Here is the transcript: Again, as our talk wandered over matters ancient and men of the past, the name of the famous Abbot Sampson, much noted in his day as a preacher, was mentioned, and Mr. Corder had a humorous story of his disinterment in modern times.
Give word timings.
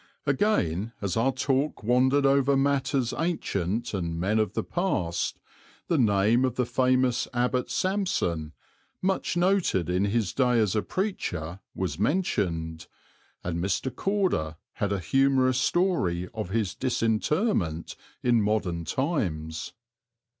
Again, 0.25 0.93
as 0.99 1.15
our 1.15 1.31
talk 1.31 1.83
wandered 1.83 2.25
over 2.25 2.57
matters 2.57 3.13
ancient 3.15 3.93
and 3.93 4.19
men 4.19 4.39
of 4.39 4.53
the 4.53 4.63
past, 4.63 5.39
the 5.89 5.97
name 5.99 6.43
of 6.43 6.55
the 6.55 6.65
famous 6.65 7.27
Abbot 7.35 7.69
Sampson, 7.69 8.53
much 9.03 9.37
noted 9.37 9.91
in 9.91 10.05
his 10.05 10.33
day 10.33 10.59
as 10.59 10.75
a 10.75 10.81
preacher, 10.81 11.59
was 11.75 11.99
mentioned, 11.99 12.87
and 13.43 13.63
Mr. 13.63 13.95
Corder 13.95 14.55
had 14.73 14.91
a 14.91 14.97
humorous 14.99 15.59
story 15.59 16.27
of 16.33 16.49
his 16.49 16.73
disinterment 16.73 17.95
in 18.23 18.41
modern 18.41 18.85
times. 18.85 19.73